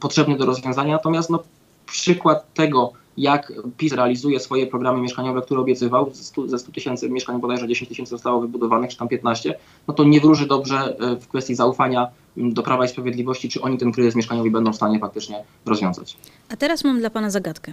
potrzebny 0.00 0.36
do 0.36 0.46
rozwiązania. 0.46 0.92
Natomiast 0.92 1.30
no, 1.30 1.42
przykład 1.86 2.54
tego, 2.54 2.92
jak 3.16 3.52
PiS 3.76 3.92
realizuje 3.92 4.40
swoje 4.40 4.66
programy 4.66 5.00
mieszkaniowe, 5.00 5.42
które 5.42 5.60
obiecywał, 5.60 6.10
ze 6.46 6.58
100 6.58 6.72
tysięcy 6.72 7.10
mieszkań 7.10 7.40
bodajże 7.40 7.68
10 7.68 7.88
tysięcy 7.88 8.10
zostało 8.10 8.40
wybudowanych, 8.40 8.90
czy 8.90 8.96
tam 8.96 9.08
15, 9.08 9.58
no 9.88 9.94
to 9.94 10.04
nie 10.04 10.20
wróży 10.20 10.46
dobrze 10.46 10.96
w 11.20 11.28
kwestii 11.28 11.54
zaufania 11.54 12.08
do 12.36 12.62
Prawa 12.62 12.84
i 12.84 12.88
Sprawiedliwości, 12.88 13.48
czy 13.48 13.60
oni 13.60 13.78
ten 13.78 13.92
kryzys 13.92 14.14
mieszkaniowy 14.14 14.50
będą 14.50 14.72
w 14.72 14.76
stanie 14.76 14.98
faktycznie 14.98 15.44
rozwiązać. 15.66 16.16
A 16.48 16.56
teraz 16.56 16.84
mam 16.84 16.98
dla 16.98 17.10
Pana 17.10 17.30
zagadkę. 17.30 17.72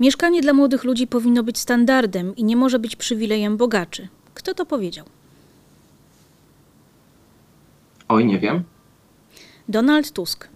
Mieszkanie 0.00 0.42
dla 0.42 0.52
młodych 0.52 0.84
ludzi 0.84 1.06
powinno 1.06 1.42
być 1.42 1.58
standardem 1.58 2.36
i 2.36 2.44
nie 2.44 2.56
może 2.56 2.78
być 2.78 2.96
przywilejem 2.96 3.56
bogaczy. 3.56 4.08
Kto 4.34 4.54
to 4.54 4.66
powiedział? 4.66 5.06
Oj, 8.08 8.26
nie 8.26 8.38
wiem. 8.38 8.62
Donald 9.68 10.12
Tusk. 10.12 10.48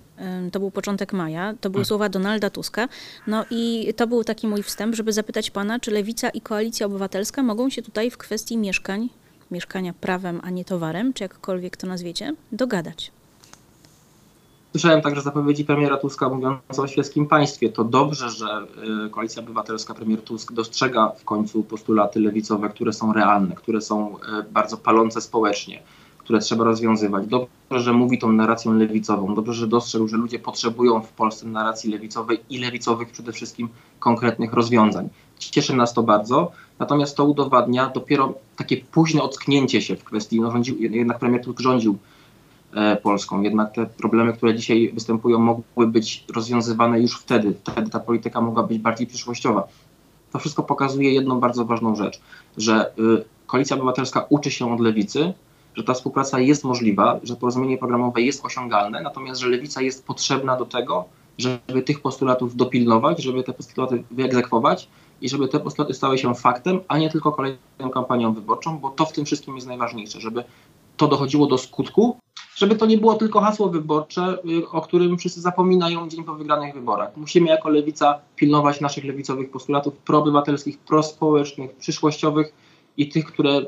To 0.53 0.61
był 0.61 0.71
początek 0.71 1.13
maja, 1.13 1.55
to 1.61 1.71
były 1.71 1.81
hmm. 1.81 1.85
słowa 1.85 2.09
Donalda 2.09 2.51
Tuska. 2.51 2.89
No 3.27 3.45
i 3.51 3.95
to 3.97 4.07
był 4.07 4.25
taki 4.25 4.47
mój 4.47 4.63
wstęp, 4.63 4.95
żeby 4.95 5.13
zapytać 5.13 5.51
pana, 5.51 5.81
czy 5.81 5.91
Lewica 5.91 6.29
i 6.29 6.41
Koalicja 6.41 6.87
Obywatelska 6.87 7.43
mogą 7.43 7.71
się 7.71 7.83
tutaj 7.83 8.11
w 8.11 8.19
kwestii 8.19 8.57
mieszkań, 8.57 9.09
mieszkania 9.51 9.93
prawem, 10.01 10.41
a 10.45 10.51
nie 10.51 10.65
towarem, 10.65 11.13
czy 11.13 11.25
jakkolwiek 11.25 11.77
to 11.77 11.87
nazwiecie, 11.87 12.35
dogadać. 12.53 13.13
Słyszałem 14.71 15.03
także 15.03 15.21
zapowiedzi 15.21 15.65
premiera 15.65 15.97
Tuska 15.97 16.29
mówiące 16.29 16.83
o 16.83 16.87
świeckim 16.87 17.27
państwie. 17.27 17.69
To 17.69 17.85
dobrze, 17.85 18.31
że 18.31 18.67
y, 19.07 19.11
Koalicja 19.11 19.43
Obywatelska, 19.43 19.95
premier 19.95 20.23
Tusk 20.23 20.53
dostrzega 20.53 21.09
w 21.09 21.25
końcu 21.25 21.63
postulaty 21.63 22.21
lewicowe, 22.21 22.69
które 22.69 22.93
są 22.93 23.13
realne, 23.13 23.55
które 23.55 23.81
są 23.81 24.17
y, 24.17 24.21
bardzo 24.53 24.77
palące 24.77 25.21
społecznie, 25.21 25.83
które 26.31 26.41
trzeba 26.41 26.65
rozwiązywać. 26.65 27.27
Dobrze, 27.27 27.81
że 27.85 27.93
mówi 27.93 28.19
tą 28.19 28.33
narracją 28.33 28.73
lewicową. 28.73 29.35
Dobrze, 29.35 29.55
że 29.55 29.67
dostrzegł, 29.67 30.09
że 30.09 30.17
ludzie 30.17 30.39
potrzebują 30.39 31.03
w 31.03 31.13
Polsce 31.13 31.47
narracji 31.47 31.93
lewicowej 31.93 32.41
i 32.51 32.59
lewicowych 32.59 33.11
przede 33.11 33.33
wszystkim 33.33 33.69
konkretnych 33.99 34.53
rozwiązań. 34.53 35.09
Cieszy 35.39 35.77
nas 35.77 35.95
to 35.95 36.03
bardzo, 36.03 36.53
natomiast 36.79 37.17
to 37.17 37.25
udowadnia 37.25 37.89
dopiero 37.89 38.35
takie 38.57 38.77
późne 38.77 39.23
ocknięcie 39.23 39.83
się 39.83 39.97
w 39.97 40.05
kwestii, 40.05 40.41
no 40.41 40.51
rządził, 40.51 40.77
jednak 40.79 41.19
premier 41.19 41.45
Tusk 41.45 41.61
rządził 41.61 41.99
E, 42.75 42.97
Polską. 42.97 43.43
Jednak 43.43 43.75
te 43.75 43.87
problemy, 43.87 44.33
które 44.33 44.55
dzisiaj 44.55 44.91
występują, 44.95 45.39
mogły 45.39 45.87
być 45.87 46.25
rozwiązywane 46.35 47.01
już 47.01 47.21
wtedy. 47.21 47.55
Wtedy 47.65 47.91
ta 47.91 48.01
polityka 48.01 48.41
mogła 48.41 48.63
być 48.63 48.79
bardziej 48.79 49.07
przyszłościowa. 49.07 49.69
To 50.33 50.39
wszystko 50.39 50.63
pokazuje 50.63 51.13
jedną 51.13 51.41
bardzo 51.41 51.65
ważną 51.65 51.97
rzecz, 51.97 52.21
że 52.57 52.93
y, 52.99 53.25
Koalicja 53.47 53.77
Obywatelska 53.77 54.27
uczy 54.29 54.51
się 54.51 54.73
od 54.73 54.81
lewicy 54.81 55.33
że 55.75 55.85
ta 55.85 55.95
współpraca 55.95 56.41
jest 56.41 56.65
możliwa, 56.65 57.21
że 57.23 57.37
porozumienie 57.37 57.79
programowe 57.79 58.23
jest 58.23 58.45
osiągalne, 58.45 59.03
natomiast 59.03 59.41
że 59.41 59.49
lewica 59.49 59.83
jest 59.83 60.07
potrzebna 60.07 60.57
do 60.57 60.67
tego, 60.67 61.05
żeby 61.39 61.83
tych 61.83 62.01
postulatów 62.01 62.57
dopilnować, 62.57 63.23
żeby 63.23 63.43
te 63.43 63.53
postulaty 63.53 64.03
wyegzekwować 64.11 64.89
i 65.21 65.29
żeby 65.29 65.49
te 65.49 65.61
postulaty 65.61 65.95
stały 65.95 66.19
się 66.19 66.35
faktem, 66.35 66.81
a 66.89 66.99
nie 66.99 67.11
tylko 67.11 67.33
kolejną 67.33 67.91
kampanią 67.95 68.35
wyborczą, 68.35 68.79
bo 68.79 68.91
to 68.91 69.05
w 69.05 69.13
tym 69.13 69.25
wszystkim 69.25 69.55
jest 69.55 69.67
najważniejsze, 69.67 70.21
żeby 70.21 70.45
to 70.97 71.09
dochodziło 71.09 71.47
do 71.47 71.59
skutku, 71.59 72.17
żeby 72.55 72.77
to 72.77 72.87
nie 72.87 72.99
było 72.99 73.15
tylko 73.15 73.41
hasło 73.41 73.69
wyborcze, 73.69 74.39
y, 74.63 74.69
o 74.69 74.81
którym 74.81 75.19
wszyscy 75.19 75.41
zapominają 75.41 76.09
dzień 76.09 76.25
po 76.25 76.35
wygranych 76.35 76.75
wyborach. 76.75 77.17
Musimy 77.17 77.49
jako 77.49 77.69
lewica 77.69 78.19
pilnować 78.37 78.81
naszych 78.81 79.05
lewicowych 79.05 79.51
postulatów 79.51 79.97
proobywatelskich, 79.97 80.79
prospołecznych, 80.79 81.77
przyszłościowych 81.77 82.53
i 83.01 83.09
tych, 83.09 83.25
które 83.25 83.59
y, 83.59 83.65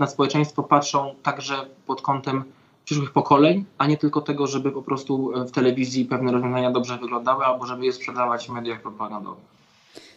na 0.00 0.06
społeczeństwo 0.06 0.62
patrzą 0.62 1.14
także 1.22 1.54
pod 1.86 2.02
kątem 2.02 2.44
przyszłych 2.84 3.10
pokoleń, 3.10 3.64
a 3.78 3.86
nie 3.86 3.96
tylko 3.96 4.20
tego, 4.20 4.46
żeby 4.46 4.72
po 4.72 4.82
prostu 4.82 5.32
w 5.46 5.50
telewizji 5.50 6.04
pewne 6.04 6.32
rozwiązania 6.32 6.70
dobrze 6.70 6.98
wyglądały 6.98 7.44
albo 7.44 7.66
żeby 7.66 7.86
je 7.86 7.92
sprzedawać 7.92 8.46
w 8.46 8.50
mediach 8.50 8.82
propagandowych. 8.82 9.44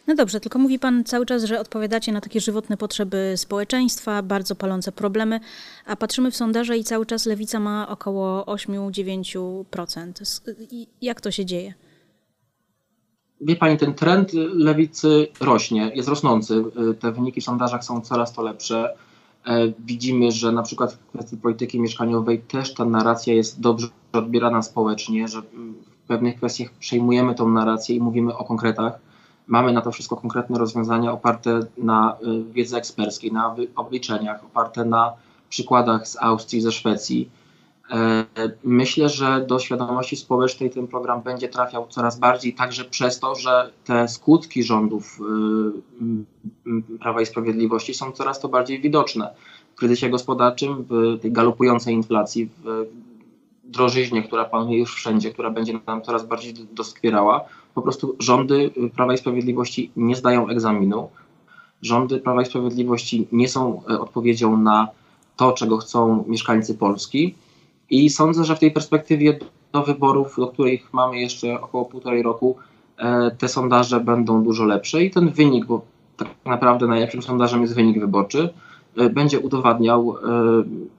No 0.08 0.16
dobrze, 0.16 0.40
tylko 0.40 0.60
mówi 0.60 0.80
Pan 0.80 1.04
cały 1.04 1.26
czas, 1.26 1.44
że 1.44 1.60
odpowiadacie 1.60 2.12
na 2.12 2.22
takie 2.22 2.42
żywotne 2.42 2.78
potrzeby 2.78 3.34
społeczeństwa, 3.36 4.22
bardzo 4.22 4.56
palące 4.56 4.92
problemy, 4.92 5.40
a 5.86 5.96
patrzymy 5.96 6.32
w 6.32 6.36
sondaże 6.36 6.78
i 6.78 6.84
cały 6.84 7.06
czas 7.06 7.26
lewica 7.26 7.60
ma 7.60 7.88
około 7.88 8.44
8-9%. 8.44 10.42
Jak 11.02 11.22
to 11.22 11.32
się 11.32 11.46
dzieje? 11.46 11.74
Wie 13.42 13.56
Pani, 13.56 13.78
ten 13.78 13.94
trend 13.94 14.34
lewicy 14.54 15.28
rośnie, 15.42 15.92
jest 15.96 16.10
rosnący. 16.10 16.64
Te 17.00 17.12
wyniki 17.12 17.42
w 17.42 17.44
sondażach 17.44 17.84
są 17.84 18.02
coraz 18.02 18.34
to 18.34 18.42
lepsze. 18.42 18.96
E, 19.46 19.74
widzimy, 19.86 20.32
że 20.32 20.52
na 20.52 20.64
przykład 20.64 20.94
w 20.94 21.08
kwestii 21.08 21.38
polityki 21.38 21.80
mieszkaniowej 21.80 22.40
też 22.40 22.74
ta 22.74 22.86
narracja 22.86 23.34
jest 23.34 23.62
dobrze 23.62 23.88
odbierana 24.14 24.62
społecznie, 24.62 25.28
że 25.28 25.42
w 25.42 26.08
pewnych 26.08 26.36
kwestiach 26.36 26.70
przejmujemy 26.72 27.36
tą 27.36 27.50
narrację 27.50 27.96
i 27.96 28.00
mówimy 28.00 28.38
o 28.38 28.44
konkretach. 28.44 29.00
Mamy 29.48 29.74
na 29.74 29.82
to 29.82 29.92
wszystko 29.92 30.16
konkretne 30.16 30.60
rozwiązania 30.60 31.12
oparte 31.12 31.60
na 31.78 32.18
y, 32.24 32.54
wiedzy 32.54 32.78
eksperckiej, 32.78 33.32
na 33.32 33.56
obliczeniach, 33.76 34.46
oparte 34.46 34.86
na 34.86 35.14
przykładach 35.50 36.08
z 36.08 36.18
Austrii, 36.22 36.62
ze 36.62 36.72
Szwecji. 36.72 37.30
E, 37.92 38.26
myślę, 38.64 39.10
że 39.10 39.46
do 39.48 39.60
świadomości 39.60 40.16
społecznej 40.16 40.70
ten 40.70 40.88
program 40.88 41.22
będzie 41.22 41.50
trafiał 41.50 41.88
coraz 41.88 42.20
bardziej, 42.20 42.54
także 42.54 42.86
przez 42.86 43.20
to, 43.20 43.36
że 43.36 43.72
te 43.86 44.08
skutki 44.08 44.64
rządów 44.64 45.20
y, 45.20 46.98
Prawa 47.00 47.22
i 47.22 47.26
Sprawiedliwości 47.26 47.94
są 47.94 48.12
coraz 48.12 48.40
to 48.40 48.50
bardziej 48.50 48.82
widoczne. 48.82 49.34
W 49.74 49.76
kryzysie 49.76 50.10
gospodarczym, 50.10 50.86
w 50.90 51.20
tej 51.22 51.32
galopującej 51.32 51.94
inflacji, 51.94 52.50
w 52.64 52.86
drożyźnie, 53.64 54.24
która 54.24 54.46
panuje 54.46 54.80
już 54.80 54.96
wszędzie, 54.96 55.32
która 55.32 55.50
będzie 55.50 55.80
nam 55.88 56.02
coraz 56.02 56.26
bardziej 56.26 56.54
doskwierała, 56.54 57.46
po 57.74 57.82
prostu 57.82 58.16
rządy 58.20 58.72
Prawa 58.96 59.14
i 59.14 59.18
Sprawiedliwości 59.18 59.92
nie 59.96 60.16
zdają 60.16 60.48
egzaminu. 60.48 61.10
Rządy 61.82 62.20
Prawa 62.20 62.42
i 62.42 62.46
Sprawiedliwości 62.46 63.28
nie 63.32 63.50
są 63.50 63.82
e, 63.90 64.00
odpowiedzią 64.00 64.58
na 64.58 64.88
to, 65.38 65.52
czego 65.52 65.78
chcą 65.78 66.24
mieszkańcy 66.28 66.78
Polski. 66.78 67.36
I 67.90 68.10
sądzę, 68.10 68.44
że 68.44 68.56
w 68.56 68.60
tej 68.60 68.72
perspektywie 68.72 69.40
do 69.74 69.84
wyborów, 69.84 70.36
do 70.38 70.48
których 70.48 70.94
mamy 70.94 71.20
jeszcze 71.20 71.62
około 71.62 71.86
półtorej 71.86 72.24
roku, 72.24 72.56
e, 72.98 73.32
te 73.38 73.48
sondaże 73.48 74.00
będą 74.00 74.44
dużo 74.44 74.66
lepsze 74.66 75.04
i 75.04 75.12
ten 75.12 75.30
wynik, 75.30 75.66
bo 75.66 75.82
tak 76.18 76.28
naprawdę 76.46 76.88
najlepszym 76.88 77.22
sondażem 77.22 77.62
jest 77.62 77.76
wynik 77.76 78.00
wyborczy, 78.00 78.50
e, 78.98 79.10
będzie 79.10 79.40
udowadniał 79.40 80.16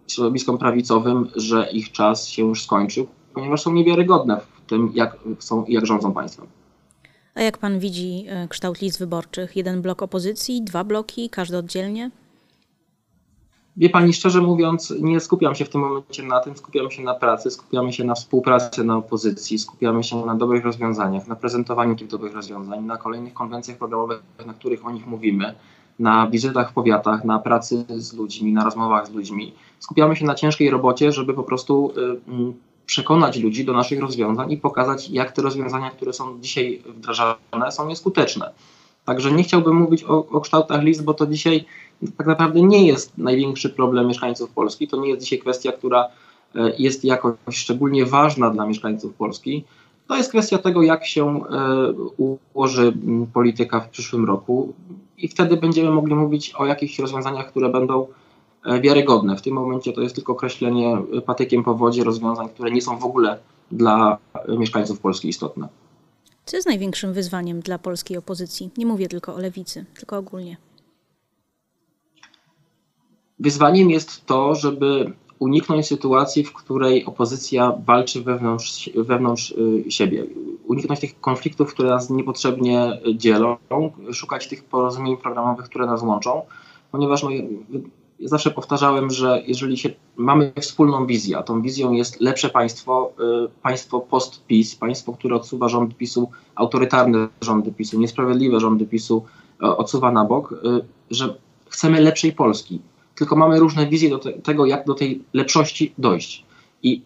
środowiskom 0.09 0.59
prawicowym, 0.59 1.29
że 1.37 1.69
ich 1.73 1.93
czas 1.93 2.29
się 2.29 2.43
już 2.43 2.63
skończył, 2.63 3.07
ponieważ 3.35 3.63
są 3.63 3.73
niewiarygodne 3.73 4.41
w 4.41 4.69
tym, 4.71 4.91
jak 4.95 5.17
są 5.39 5.65
jak 5.69 5.87
rządzą 5.87 6.13
państwem. 6.13 6.47
A 7.35 7.43
jak 7.43 7.59
pan 7.59 7.79
widzi 7.79 8.25
e, 8.29 8.49
kształt 8.49 8.81
list 8.81 8.99
wyborczych? 8.99 9.57
Jeden 9.57 9.83
blok 9.83 10.03
opozycji, 10.03 10.63
dwa 10.63 10.85
bloki, 10.85 11.31
każdy 11.31 11.59
oddzielnie? 11.59 12.11
Wie 13.77 13.91
pani, 13.91 14.13
szczerze 14.13 14.41
mówiąc, 14.41 14.95
nie 15.01 15.21
skupiam 15.21 15.55
się 15.55 15.65
w 15.65 15.69
tym 15.69 15.81
momencie 15.81 16.23
na 16.23 16.41
tym, 16.41 16.57
skupiam 16.57 16.91
się 16.91 17.03
na 17.03 17.15
pracy, 17.15 17.51
skupiamy 17.51 17.93
się 17.93 18.05
na 18.05 18.15
współpracy 18.15 18.85
na 18.85 18.97
opozycji, 18.97 19.59
skupiamy 19.59 20.05
się 20.05 20.27
na 20.27 20.35
dobrych 20.35 20.65
rozwiązaniach, 20.65 21.27
na 21.27 21.37
prezentowaniu 21.37 21.97
tych 21.97 22.09
dobrych 22.09 22.35
rozwiązań, 22.35 22.85
na 22.85 22.97
kolejnych 22.97 23.35
konwencjach 23.35 23.79
programowych, 23.79 24.23
na 24.47 24.55
których 24.55 24.87
o 24.87 24.91
nich 24.91 25.07
mówimy, 25.07 25.55
na 25.99 26.27
wizytach 26.27 26.71
w 26.71 26.73
powiatach, 26.73 27.25
na 27.25 27.39
pracy 27.39 27.85
z 27.89 28.13
ludźmi, 28.13 28.53
na 28.53 28.65
rozmowach 28.65 29.07
z 29.07 29.11
ludźmi. 29.11 29.55
Skupiamy 29.79 30.17
się 30.17 30.25
na 30.25 30.35
ciężkiej 30.35 30.71
robocie, 30.71 31.13
żeby 31.13 31.35
po 31.35 31.43
prostu 31.43 31.93
y, 31.97 32.55
przekonać 32.87 33.39
ludzi 33.39 33.65
do 33.65 33.73
naszych 33.73 34.01
rozwiązań 34.01 34.53
i 34.53 34.57
pokazać, 34.57 35.11
jak 35.11 35.33
te 35.33 35.43
rozwiązania, 35.43 35.91
które 35.91 36.13
są 36.13 36.41
dzisiaj 36.41 36.83
wdrażane, 36.87 37.37
są 37.71 37.89
nieskuteczne. 37.89 38.53
Także 39.11 39.33
nie 39.33 39.43
chciałbym 39.43 39.77
mówić 39.77 40.05
o, 40.05 40.27
o 40.27 40.41
kształtach 40.41 40.83
list, 40.83 41.05
bo 41.05 41.15
to 41.15 41.27
dzisiaj 41.27 41.65
tak 42.17 42.27
naprawdę 42.27 42.63
nie 42.63 42.87
jest 42.87 43.19
największy 43.19 43.71
problem 43.71 44.07
mieszkańców 44.07 44.51
Polski. 44.51 44.89
To 44.89 44.97
nie 44.97 45.09
jest 45.09 45.23
dzisiaj 45.23 45.39
kwestia, 45.39 45.73
która 45.73 46.09
e, 46.55 46.73
jest 46.79 47.05
jakoś 47.05 47.35
szczególnie 47.51 48.07
ważna 48.07 48.51
dla 48.51 48.67
mieszkańców 48.67 49.15
Polski. 49.15 49.65
To 50.07 50.17
jest 50.17 50.31
kwestia 50.31 50.59
tego, 50.59 50.83
jak 50.83 51.07
się 51.07 51.45
e, 51.45 51.93
ułoży 52.55 52.93
polityka 53.33 53.81
w 53.81 53.89
przyszłym 53.89 54.25
roku 54.25 54.75
i 55.19 55.29
wtedy 55.29 55.57
będziemy 55.57 55.91
mogli 55.91 56.15
mówić 56.15 56.55
o 56.55 56.67
jakichś 56.67 56.99
rozwiązaniach, 56.99 57.49
które 57.49 57.69
będą 57.69 58.07
E, 58.65 58.81
wiarygodne. 58.81 59.37
W 59.37 59.43
tym 59.43 59.55
momencie 59.55 59.93
to 59.93 60.01
jest 60.01 60.15
tylko 60.15 60.33
określenie 60.33 61.03
patykiem 61.27 61.65
po 61.65 61.75
wodzie 61.75 62.05
rozwiązań, 62.05 62.49
które 62.49 62.71
nie 62.71 62.83
są 62.83 62.99
w 62.99 63.05
ogóle 63.05 63.39
dla 63.71 64.19
mieszkańców 64.49 65.01
Polski 65.01 65.29
istotne. 65.29 65.69
Co 66.51 66.57
jest 66.57 66.69
największym 66.69 67.13
wyzwaniem 67.13 67.61
dla 67.61 67.79
polskiej 67.79 68.17
opozycji? 68.17 68.71
Nie 68.77 68.87
mówię 68.87 69.09
tylko 69.09 69.35
o 69.35 69.39
lewicy, 69.39 69.85
tylko 69.95 70.17
ogólnie. 70.17 70.57
Wyzwaniem 73.39 73.91
jest 73.91 74.27
to, 74.27 74.55
żeby 74.55 75.13
uniknąć 75.39 75.87
sytuacji, 75.87 76.45
w 76.45 76.53
której 76.53 77.05
opozycja 77.05 77.73
walczy 77.87 78.23
wewnątrz, 78.23 78.91
wewnątrz 78.95 79.51
y, 79.51 79.91
siebie. 79.91 80.27
Uniknąć 80.67 81.01
tych 81.01 81.21
konfliktów, 81.21 81.75
które 81.75 81.89
nas 81.89 82.11
niepotrzebnie 82.11 83.01
dzielą, 83.15 83.57
szukać 84.13 84.49
tych 84.49 84.65
porozumień 84.65 85.17
programowych, 85.17 85.67
które 85.67 85.87
nas 85.87 86.03
łączą, 86.03 86.43
ponieważ 86.93 87.23
no, 87.23 87.31
ja 88.21 88.29
zawsze 88.29 88.51
powtarzałem, 88.51 89.11
że 89.11 89.43
jeżeli 89.47 89.79
się, 89.79 89.91
mamy 90.17 90.53
wspólną 90.61 91.07
wizję, 91.07 91.39
a 91.39 91.43
tą 91.43 91.63
wizją 91.63 91.93
jest 91.93 92.21
lepsze 92.21 92.49
państwo, 92.49 93.13
y, 93.47 93.49
państwo 93.63 94.01
post-PiS, 94.01 94.77
państwo, 94.77 95.13
które 95.13 95.37
odsuwa 95.37 95.69
rząd 95.69 95.97
PiSu, 95.97 96.31
autorytarne 96.55 97.29
rządy 97.41 97.73
PiSu, 97.73 98.01
niesprawiedliwe 98.01 98.61
rządy 98.61 98.87
PiSu 98.87 99.25
y, 99.63 99.67
odsuwa 99.67 100.13
na 100.13 100.25
bok, 100.25 100.53
y, 100.53 100.57
że 101.11 101.35
chcemy 101.69 102.01
lepszej 102.01 102.33
Polski. 102.33 102.81
Tylko 103.15 103.37
mamy 103.37 103.59
różne 103.59 103.87
wizje 103.87 104.11
do 104.11 104.19
te, 104.19 104.33
tego, 104.33 104.67
jak 104.67 104.87
do 104.87 104.95
tej 104.95 105.25
lepszości 105.33 105.95
dojść. 105.99 106.45
I 106.83 107.03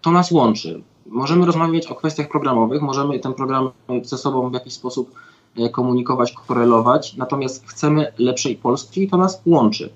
to 0.00 0.10
nas 0.10 0.30
łączy. 0.30 0.82
Możemy 1.06 1.46
rozmawiać 1.46 1.86
o 1.86 1.94
kwestiach 1.94 2.28
programowych, 2.28 2.82
możemy 2.82 3.18
ten 3.18 3.34
program 3.34 3.70
ze 4.02 4.18
sobą 4.18 4.50
w 4.50 4.54
jakiś 4.54 4.72
sposób 4.72 5.10
komunikować, 5.72 6.32
korelować, 6.32 7.16
natomiast 7.16 7.66
chcemy 7.66 8.12
lepszej 8.18 8.56
Polski 8.56 9.02
i 9.02 9.08
to 9.08 9.16
nas 9.16 9.42
łączy. 9.46 9.90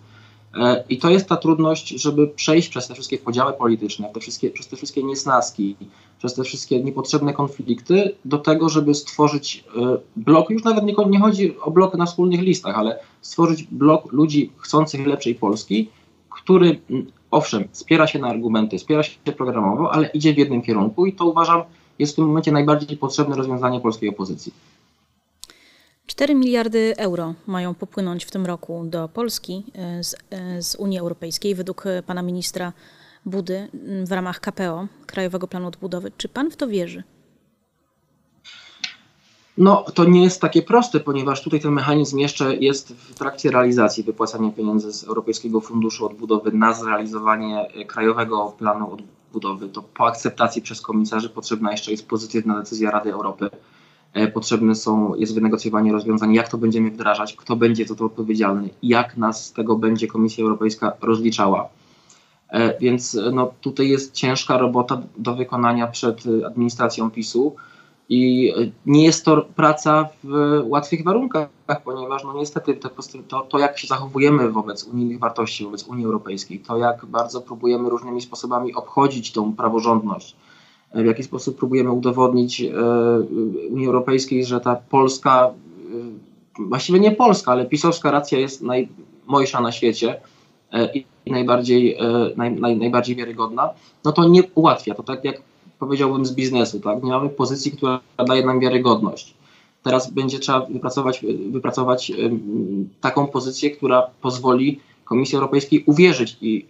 E, 0.55 0.85
I 0.89 0.99
to 0.99 1.11
jest 1.11 1.29
ta 1.29 1.37
trudność, 1.37 1.89
żeby 1.89 2.29
przejść 2.29 2.69
przez 2.69 2.89
te 2.89 2.95
wszystkie 2.95 3.19
podziały 3.19 3.53
polityczne, 3.53 4.11
te 4.15 4.21
wszystkie, 4.21 4.51
przez 4.51 4.69
te 4.69 4.77
wszystkie 4.77 5.03
niesnaski, 5.03 5.77
przez 6.19 6.35
te 6.35 6.45
wszystkie 6.45 6.85
niepotrzebne 6.85 7.33
konflikty, 7.33 8.15
do 8.25 8.39
tego, 8.39 8.69
żeby 8.69 8.95
stworzyć 8.95 9.65
e, 9.77 9.99
blok, 10.17 10.51
już 10.51 10.65
nawet 10.65 10.85
nie, 10.85 10.95
nie 11.11 11.21
chodzi 11.21 11.61
o 11.61 11.71
blok 11.71 11.95
na 11.95 12.07
wspólnych 12.07 12.41
listach, 12.41 12.79
ale 12.79 12.99
stworzyć 13.21 13.65
blok 13.65 14.13
ludzi 14.13 14.53
chcących 14.57 15.07
lepszej 15.07 15.35
Polski, 15.35 15.89
który 16.31 16.81
owszem, 17.31 17.65
spiera 17.73 18.07
się 18.07 18.19
na 18.19 18.29
argumenty, 18.29 18.79
spiera 18.79 19.03
się 19.03 19.33
programowo, 19.37 19.93
ale 19.93 20.09
idzie 20.09 20.35
w 20.35 20.39
jednym 20.39 20.63
kierunku 20.63 21.07
i 21.07 21.13
to 21.13 21.27
uważam 21.27 21.63
jest 22.01 22.13
w 22.13 22.17
tym 22.17 22.25
momencie 22.25 22.53
najbardziej 22.53 22.97
potrzebne 22.97 23.37
rozwiązanie 23.37 23.81
polskiej 23.81 24.09
opozycji. 24.09 24.53
4 26.11 26.35
miliardy 26.35 26.95
euro 26.97 27.35
mają 27.47 27.75
popłynąć 27.75 28.25
w 28.25 28.31
tym 28.31 28.47
roku 28.47 28.85
do 28.85 29.09
Polski 29.09 29.65
e, 29.75 30.05
z, 30.05 30.17
e, 30.31 30.63
z, 30.63 30.75
Unii 30.75 30.99
Europejskiej 30.99 31.55
według 31.55 31.87
e, 31.87 32.03
pana 32.03 32.23
ministra 32.23 32.73
Budy 33.27 33.69
w 34.05 34.13
ramach 34.13 34.41
KPO, 34.41 34.87
Krajowego 35.07 35.49
Planu 35.49 35.67
Odbudowy. 35.67 36.13
Czy 36.17 36.29
pan 36.29 36.51
w 36.51 36.57
to 36.57 36.69
wierzy? 36.69 37.03
No, 39.59 39.85
to 39.95 40.05
nie 40.05 40.25
jest 40.25 40.41
takie 40.41 40.63
proste, 40.63 41.01
ponieważ 41.01 41.43
tutaj 41.43 41.61
ten 41.61 41.73
mechanizm 41.73 42.19
jeszcze 42.19 42.57
jest 42.57 42.93
w 42.93 43.15
trakcie 43.15 43.51
realizacji 43.51 44.05
wypłacania 44.05 44.51
pieniędzy 44.51 44.93
z 44.93 45.05
Europejskiego 45.05 45.61
Funduszu 45.61 46.07
Odbudowy 46.07 46.53
na 46.53 46.73
zrealizowanie 46.73 47.69
Krajowego 47.87 48.55
Planu 48.59 48.93
Odbudowy. 48.93 49.69
To 49.69 49.83
po 49.83 50.07
akceptacji 50.07 50.63
przez 50.63 50.81
komisarzy 50.81 51.29
potrzebna 51.29 51.71
jeszcze 51.71 51.91
jest 51.91 52.09
pozytywna 52.09 52.59
decyzja 52.59 52.91
Rady 52.91 53.13
Europy. 53.13 53.51
E, 54.15 54.29
potrzebne 54.29 54.75
są, 54.75 55.15
jest 55.15 55.35
wynegocjowanie 55.35 55.93
rozwiązań, 55.93 56.35
jak 56.35 56.49
to 56.49 56.59
będziemy 56.59 56.91
wdrażać, 56.91 57.37
kto 57.37 57.57
będzie 57.57 57.87
za 57.87 57.95
to 57.95 58.05
odpowiedzialny, 58.05 58.69
jak 58.83 59.17
nas 59.17 59.47
z 59.47 59.53
tego 59.53 59.77
będzie 59.77 60.07
Komisja 60.07 60.45
Europejska 60.45 60.93
rozliczała. 61.03 61.69
E, 62.49 62.79
więc 62.79 63.19
no, 63.33 63.53
tutaj 63.61 63.89
jest 63.89 64.13
ciężka 64.13 64.59
robota 64.59 65.03
do 65.19 65.35
wykonania 65.35 65.87
przed 65.87 66.23
administracją 66.47 67.11
PiSu. 67.11 67.57
I 68.13 68.53
nie 68.87 69.05
jest 69.05 69.25
to 69.25 69.47
praca 69.57 70.09
w 70.25 70.61
łatwych 70.65 71.05
warunkach, 71.05 71.49
ponieważ 71.85 72.25
no 72.25 72.35
niestety 72.35 72.75
to, 73.29 73.41
to, 73.41 73.59
jak 73.59 73.79
się 73.79 73.87
zachowujemy 73.87 74.51
wobec 74.51 74.85
unijnych 74.85 75.19
wartości, 75.19 75.65
wobec 75.65 75.85
Unii 75.85 76.05
Europejskiej, 76.05 76.61
to 76.61 76.77
jak 76.77 77.07
bardzo 77.07 77.41
próbujemy 77.41 77.91
różnymi 77.91 78.21
sposobami 78.21 78.75
obchodzić 78.75 79.33
tą 79.33 79.53
praworządność, 79.53 80.37
w 80.95 81.07
jaki 81.07 81.23
sposób 81.23 81.59
próbujemy 81.59 81.91
udowodnić 81.91 82.61
e, 82.61 82.73
Unii 83.71 83.87
Europejskiej, 83.87 84.45
że 84.45 84.61
ta 84.61 84.77
polska, 84.77 85.51
e, 86.59 86.63
właściwie 86.63 87.01
nie 87.01 87.11
polska, 87.11 87.53
ale 87.53 87.67
pisowska 87.67 88.11
racja 88.11 88.39
jest 88.39 88.63
najmojsza 88.63 89.61
na 89.61 89.73
świecie 89.73 90.21
e, 90.73 90.93
i 90.95 91.05
najbardziej, 91.27 91.99
naj, 92.37 92.53
naj, 92.53 92.77
najbardziej 92.77 93.17
wiarygodna, 93.17 93.71
no 94.05 94.13
to 94.13 94.29
nie 94.29 94.43
ułatwia. 94.55 94.95
To 94.95 95.03
tak 95.03 95.25
jak 95.25 95.43
powiedziałbym 95.79 96.27
z 96.27 96.33
biznesu, 96.33 96.81
tak? 96.81 97.03
Nie 97.03 97.11
mamy 97.11 97.29
pozycji, 97.29 97.73
która 97.73 98.01
daje 98.27 98.47
nam 98.47 98.61
wiarygodność. 98.61 99.35
Teraz 99.83 100.11
będzie 100.11 100.39
trzeba 100.39 100.67
wypracować, 100.67 101.25
wypracować 101.51 102.13
taką 103.01 103.27
pozycję, 103.27 103.71
która 103.71 104.03
pozwoli 104.21 104.81
Komisji 105.05 105.37
Europejskiej 105.37 105.85
uwierzyć 105.87 106.37
i, 106.41 106.67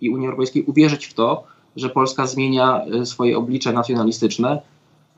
i 0.00 0.10
Unii 0.10 0.26
Europejskiej 0.26 0.62
uwierzyć 0.62 1.06
w 1.06 1.14
to, 1.14 1.44
że 1.76 1.88
Polska 1.88 2.26
zmienia 2.26 2.84
e, 2.84 3.06
swoje 3.06 3.38
oblicze 3.38 3.72
nacjonalistyczne 3.72 4.62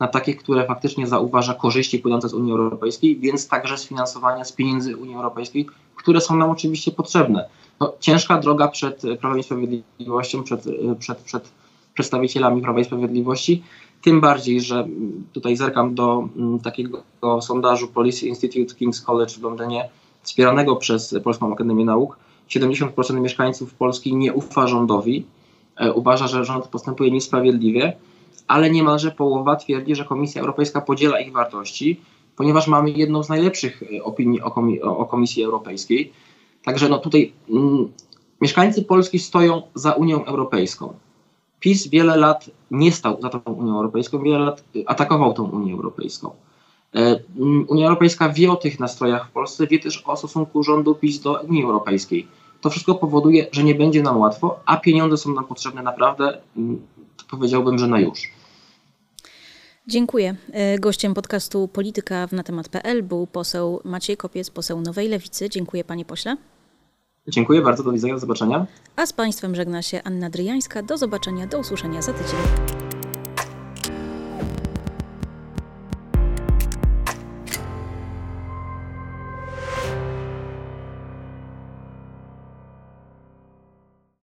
na 0.01 0.09
takie, 0.09 0.35
które 0.35 0.67
faktycznie 0.67 1.07
zauważa 1.07 1.55
korzyści 1.55 1.99
płynące 1.99 2.29
z 2.29 2.35
Unii 2.35 2.53
Europejskiej, 2.53 3.17
więc 3.17 3.49
także 3.49 3.79
sfinansowania 3.79 4.45
z 4.45 4.53
pieniędzy 4.53 4.97
Unii 4.97 5.15
Europejskiej, 5.15 5.67
które 5.97 6.21
są 6.21 6.37
nam 6.37 6.51
oczywiście 6.51 6.91
potrzebne. 6.91 7.49
No, 7.81 7.93
ciężka 8.01 8.39
droga 8.39 8.69
przed 8.69 9.03
Prawem 9.21 9.39
i 9.39 9.43
Sprawiedliwością, 9.43 10.43
przed, 10.43 10.67
e, 10.67 10.95
przed, 10.99 11.19
przed 11.19 11.53
przedstawicielami 11.99 12.63
Prawa 12.63 12.81
i 12.81 12.85
Sprawiedliwości. 12.85 13.63
Tym 14.03 14.21
bardziej, 14.21 14.61
że 14.61 14.87
tutaj 15.33 15.57
zerkam 15.57 15.95
do 15.95 16.29
mm, 16.37 16.59
takiego 16.59 17.03
sondażu 17.41 17.89
Policy 17.89 18.27
Institute 18.27 18.75
King's 18.75 19.05
College 19.05 19.35
w 19.35 19.43
Londynie, 19.43 19.89
wspieranego 20.23 20.77
przez 20.77 21.15
Polską 21.25 21.53
Akademię 21.53 21.85
Nauk. 21.85 22.17
70% 22.49 23.21
mieszkańców 23.21 23.75
Polski 23.75 24.17
nie 24.17 24.33
ufa 24.33 24.67
rządowi, 24.67 25.27
uważa, 25.95 26.27
że 26.27 26.45
rząd 26.45 26.69
postępuje 26.69 27.11
niesprawiedliwie, 27.11 27.97
ale 28.49 28.71
niemalże 28.71 29.11
połowa 29.11 29.57
twierdzi, 29.57 29.95
że 29.95 30.05
Komisja 30.05 30.41
Europejska 30.41 30.81
podziela 30.81 31.21
ich 31.21 31.33
wartości, 31.33 32.01
ponieważ 32.37 32.67
mamy 32.67 32.91
jedną 32.91 33.23
z 33.23 33.29
najlepszych 33.29 33.83
e, 33.83 34.05
opinii 34.05 34.41
o, 34.41 34.51
komi 34.51 34.83
o 34.83 35.05
Komisji 35.05 35.45
Europejskiej. 35.45 36.13
Także 36.65 36.89
no 36.89 36.99
tutaj 36.99 37.33
mm, 37.51 37.93
mieszkańcy 38.41 38.83
Polski 38.83 39.19
stoją 39.19 39.63
za 39.75 39.93
Unią 39.93 40.25
Europejską. 40.25 40.95
PiS 41.61 41.89
wiele 41.89 42.17
lat 42.17 42.51
nie 42.71 42.93
stał 42.93 43.23
za 43.23 43.29
tą 43.29 43.39
Unią 43.53 43.77
Europejską, 43.77 44.23
wiele 44.23 44.39
lat 44.39 44.65
atakował 44.87 45.33
tą 45.33 45.45
Unię 45.51 45.73
Europejską. 45.73 46.31
E, 46.95 47.21
Unia 47.69 47.87
Europejska 47.87 48.29
wie 48.29 48.53
o 48.53 48.57
tych 48.57 48.81
nastrojach 48.81 49.29
w 49.29 49.33
Polsce, 49.33 49.67
wie 49.67 49.79
też 49.79 50.03
o 50.07 50.17
stosunku 50.17 50.63
rządu 50.63 50.95
PiS 50.95 51.21
do 51.21 51.41
Unii 51.41 51.65
Europejskiej. 51.65 52.29
To 52.61 52.71
wszystko 52.71 52.95
powoduje, 52.95 53.47
że 53.53 53.65
nie 53.65 53.75
będzie 53.75 54.03
nam 54.03 54.19
łatwo, 54.19 54.61
a 54.67 54.77
pieniądze 54.77 55.17
są 55.17 55.35
nam 55.35 55.45
potrzebne 55.45 55.83
naprawdę, 55.83 56.39
powiedziałbym, 57.31 57.79
że 57.79 57.87
na 57.87 58.01
już. 58.01 58.31
Dziękuję. 59.87 60.37
E, 60.53 60.79
gościem 60.79 61.15
podcastu 61.15 61.69
Polityka 61.69 62.27
w 62.27 62.33
na 62.33 62.43
temat.pl 62.43 63.03
był 63.03 63.27
poseł 63.27 63.81
Maciej 63.85 64.17
Kopiec, 64.17 64.51
poseł 64.51 64.81
Nowej 64.81 65.09
Lewicy. 65.09 65.49
Dziękuję 65.49 65.85
panie 65.85 66.05
pośle. 66.05 66.37
Dziękuję 67.29 67.63
bardzo, 67.63 67.83
do 67.83 67.93
widzenia, 67.93 68.15
do 68.15 68.21
zobaczenia. 68.21 68.67
A 68.97 69.07
z 69.07 69.13
Państwem 69.13 69.55
żegna 69.55 69.83
się 69.83 70.03
Anna 70.03 70.31
Dryjańska. 70.31 70.83
Do 70.83 70.99
zobaczenia, 70.99 71.47
do 71.47 71.59
usłyszenia 71.59 72.03
za 72.03 72.13
tydzień. 72.13 72.78